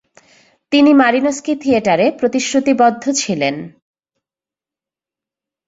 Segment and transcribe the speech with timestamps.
[0.71, 3.55] তিনি মারিনস্কি থিয়েটারে প্রতিশ্রুতিবদ্ধ ছিলেন।